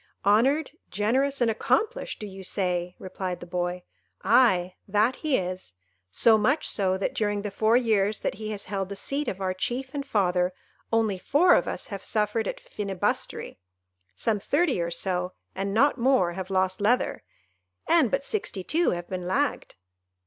"Honoured, 0.25 0.71
generous, 0.89 1.41
and 1.41 1.51
accomplished! 1.51 2.17
do 2.19 2.25
you 2.25 2.43
say?" 2.43 2.95
replied 2.97 3.39
the 3.39 3.45
boy: 3.45 3.83
"aye, 4.23 4.73
that 4.87 5.17
he 5.17 5.37
is; 5.37 5.73
so 6.09 6.39
much 6.39 6.67
so, 6.67 6.97
that 6.97 7.13
during 7.13 7.43
the 7.43 7.51
four 7.51 7.77
years 7.77 8.21
that 8.21 8.33
he 8.41 8.49
has 8.49 8.65
held 8.65 8.89
the 8.89 8.95
seat 8.95 9.27
of 9.27 9.39
our 9.39 9.53
chief 9.53 9.93
and 9.93 10.03
father, 10.03 10.55
only 10.91 11.19
four 11.19 11.53
of 11.53 11.67
us 11.67 11.85
have 11.93 12.03
suffered 12.03 12.47
at 12.47 12.59
Finibusterry; 12.59 13.59
some 14.15 14.39
thirty 14.39 14.81
or 14.81 14.89
so, 14.89 15.33
and 15.53 15.71
not 15.71 15.99
more, 15.99 16.31
have 16.31 16.49
lost 16.49 16.81
leather; 16.81 17.21
and 17.87 18.09
but 18.09 18.25
sixty 18.25 18.63
two 18.63 18.89
have 18.89 19.07
been 19.07 19.27
lagged." 19.27 19.75